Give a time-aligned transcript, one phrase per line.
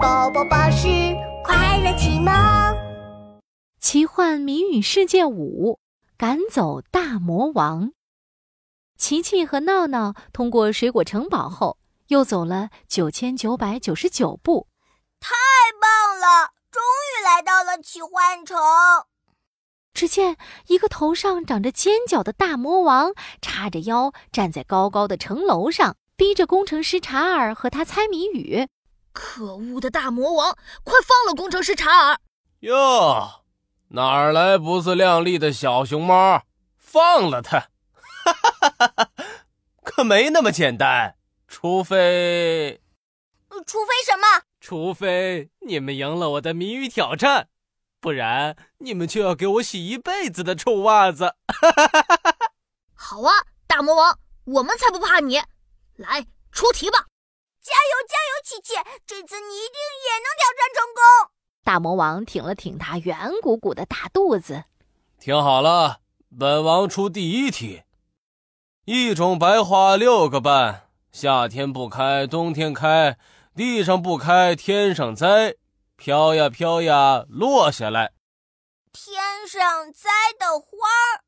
[0.00, 0.88] 宝宝巴士
[1.44, 2.32] 快乐启蒙，
[3.80, 5.78] 奇幻谜语世界五：
[6.16, 7.92] 赶走大魔王。
[8.96, 11.76] 琪琪和闹闹通过水果城堡后，
[12.06, 14.68] 又走了九千九百九十九步。
[15.20, 15.34] 太
[15.78, 16.52] 棒了！
[16.70, 18.56] 终于来到了奇幻城。
[19.92, 20.38] 只见
[20.68, 23.12] 一个头上长着尖角的大魔王，
[23.42, 28.66] 叉着腰站在高高的城楼上，逼着工程师查尔和他猜谜语。
[29.12, 32.18] 可恶的大魔王，快放了工程师查尔！
[32.60, 33.44] 哟，
[33.88, 36.42] 哪儿来不自量力的小熊猫？
[36.78, 37.68] 放了他！
[38.24, 39.10] 哈哈哈哈哈！
[39.82, 41.16] 可没那么简单，
[41.48, 42.80] 除非……
[43.66, 44.44] 除非什么？
[44.60, 47.48] 除非你们赢了我的谜语挑战，
[48.00, 51.34] 不然你们就要给我洗一辈子的臭袜子！
[51.48, 52.52] 哈哈哈哈哈！
[52.94, 53.32] 好啊，
[53.66, 55.40] 大魔王，我们才不怕你！
[55.96, 57.06] 来出题吧！
[58.50, 58.74] 琪琪！
[59.06, 61.30] 这次你一定也能挑战成功。
[61.62, 64.64] 大魔王挺了挺他圆鼓鼓的大肚子，
[65.20, 66.00] 听好了，
[66.36, 67.84] 本王出第一题：
[68.86, 73.16] 一种白花六个瓣，夏天不开，冬天开，
[73.54, 75.54] 地上不开，天上栽，
[75.94, 78.14] 飘呀飘呀落下来。
[78.92, 81.22] 天上栽的花儿，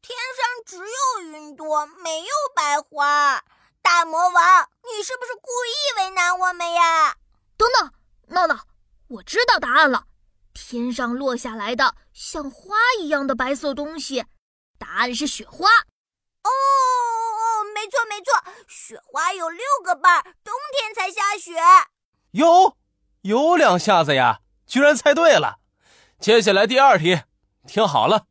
[0.00, 3.44] 天上只有云朵，没有白花。
[3.82, 7.14] 大魔王，你是不是故意为难我们呀？
[7.56, 7.92] 等等，
[8.34, 8.66] 闹闹，
[9.06, 10.06] 我知道答案了。
[10.52, 14.24] 天上落下来的像花一样的白色东西，
[14.76, 15.68] 答案是雪花。
[15.68, 21.52] 哦哦，没错没错，雪花有六个瓣，冬天才下雪。
[22.32, 22.76] 哟，
[23.20, 25.60] 有两下子呀，居然猜对了。
[26.18, 27.22] 接下来第二题，
[27.68, 28.26] 听好了，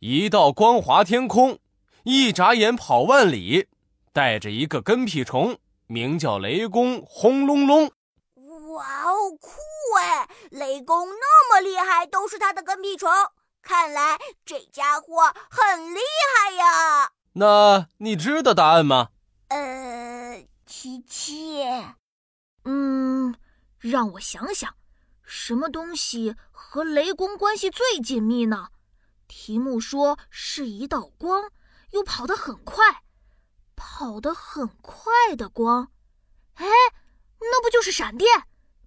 [0.00, 1.58] 一道光滑天空，
[2.02, 3.68] 一眨眼跑万里。
[4.12, 5.56] 带着一个跟屁虫，
[5.90, 7.90] 名叫雷公，轰隆隆。
[8.68, 9.50] 哇哦，酷
[9.98, 10.30] 哎！
[10.52, 13.10] 雷公那么厉害，都是他的跟屁虫。
[13.60, 15.98] 看来这家伙很厉
[16.38, 17.10] 害呀。
[17.32, 19.08] 那你知道答案吗？
[19.48, 21.64] 呃，琪琪，
[22.64, 23.34] 嗯，
[23.80, 24.72] 让我想想，
[25.24, 28.68] 什么东西和雷公关系最紧密呢？
[29.26, 31.50] 题目说是一道光，
[31.90, 33.02] 又跑得很快。
[33.80, 35.90] 跑得很快的光，
[36.56, 36.66] 哎，
[37.40, 38.28] 那不就是闪电？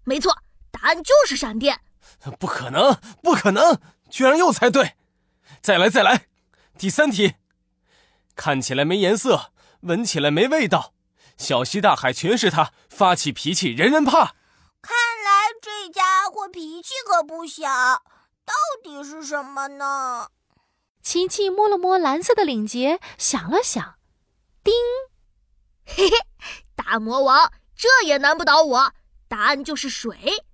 [0.03, 0.37] 没错，
[0.69, 1.81] 答案就是闪电。
[2.39, 3.81] 不可能，不可能！
[4.11, 4.95] 居然又猜对！
[5.61, 6.27] 再来，再来！
[6.77, 7.33] 第三题，
[8.35, 9.51] 看起来没颜色，
[9.81, 10.93] 闻起来没味道，
[11.37, 14.35] 小溪大海全是它，发起脾气人人怕。
[14.79, 14.95] 看
[15.25, 17.67] 来这家伙脾气可不小，
[18.45, 18.53] 到
[18.83, 20.29] 底是什么呢？
[21.01, 23.95] 琪琪摸了摸蓝色的领结，想了想。
[24.63, 24.73] 叮，
[25.85, 26.17] 嘿嘿，
[26.75, 28.93] 大魔王，这也难不倒我。
[29.27, 30.45] 答案就是水，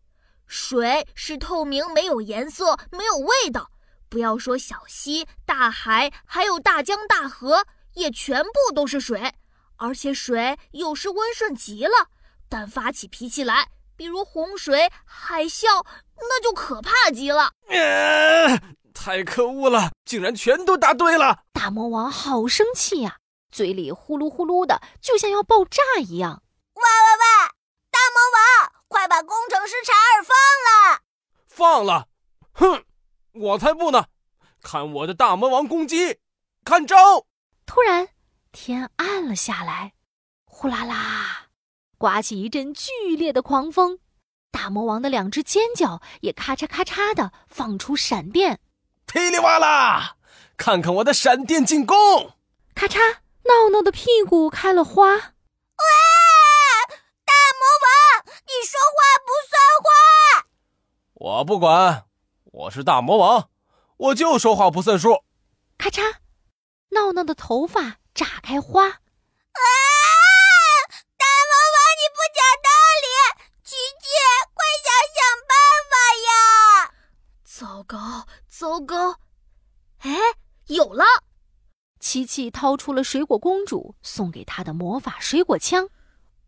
[0.48, 3.70] 水是透明，没有颜色，没有味道。
[4.10, 9.34] 不要说小溪、大海，还有大江大河，也全部都是水。
[9.78, 12.10] 而且水有时温顺极了，
[12.50, 17.52] 但发起脾气来，比如洪水、海啸，那就可怕极了。
[17.68, 18.60] 呃，
[18.92, 21.44] 太可恶了，竟然全都答对了！
[21.54, 23.19] 大魔王好生气呀！
[23.52, 26.44] 嘴里呼噜呼噜的，就像要爆炸一样。
[26.74, 27.50] 喂喂喂，
[27.92, 30.36] 大魔王，快把工程师查尔放
[30.68, 31.02] 了！
[31.48, 32.08] 放了？
[32.54, 32.86] 哼，
[33.34, 34.06] 我才不呢！
[34.62, 36.20] 看我的大魔王攻击，
[36.64, 37.26] 看招！
[37.66, 38.10] 突然，
[38.52, 39.94] 天暗了下来，
[40.46, 41.48] 呼啦啦，
[41.98, 44.00] 刮起一阵剧烈的狂风。
[44.52, 48.60] 大魔王的两只尖角也咔嚓咔嚓的放出闪电，
[49.06, 50.18] 噼里哇啦！
[50.58, 52.34] 看看我的闪电进攻！
[52.76, 53.18] 咔嚓。
[53.50, 55.08] 闹闹的屁股开了花！
[55.08, 55.16] 喂，
[57.26, 57.90] 大魔王，
[58.46, 59.90] 你说话不算话！
[61.16, 62.06] 我不管，
[62.44, 63.50] 我是大魔王，
[63.98, 65.24] 我就说话不算数。
[65.80, 66.18] 咔嚓，
[66.90, 68.84] 闹闹的头发炸开花！
[68.86, 69.00] 啊！
[71.18, 72.70] 大魔王，你不讲道
[73.02, 73.10] 理！
[73.64, 74.06] 琪琪，
[74.54, 75.58] 快想想办
[75.90, 75.98] 法
[76.28, 76.94] 呀！
[77.44, 77.98] 糟糕，
[78.48, 79.20] 糟糕！
[80.02, 80.38] 哎，
[80.68, 81.04] 有了！
[82.10, 85.88] 琪琪掏出了水果公主送给她的魔法水果枪，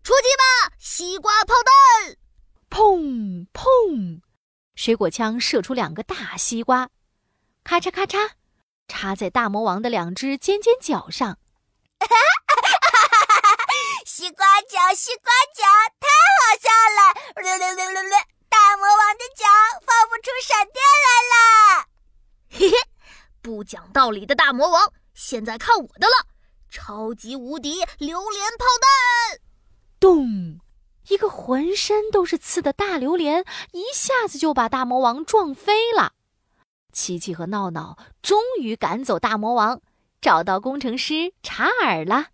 [0.02, 2.18] 出击吧，西瓜炮弹！
[2.68, 4.22] 砰砰，
[4.74, 6.90] 水果枪射出两个大西瓜，
[7.64, 8.32] 咔嚓咔嚓，
[8.88, 11.38] 插在大魔王的两只尖尖角上。
[14.04, 15.62] 西瓜角，西瓜角，
[16.00, 16.08] 太
[16.40, 17.14] 好笑了！
[18.50, 19.46] 大魔王的脚
[19.86, 21.34] 放不出闪电来了。
[22.50, 22.76] 嘿嘿，
[23.44, 24.92] 不讲道理的大魔王。
[25.14, 26.28] 现在看我的了！
[26.70, 29.42] 超级无敌榴莲炮弹，
[30.00, 30.60] 咚！
[31.10, 33.44] 一个浑身都是刺的大榴莲
[33.74, 36.14] 一下子就把大魔王撞飞了。
[36.94, 39.82] 琪琪和闹闹终于赶走大魔王，
[40.22, 42.28] 找到工程师查尔了。